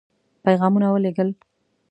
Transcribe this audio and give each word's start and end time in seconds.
پيغامونه 0.45 0.87
ولېږل. 0.91 1.29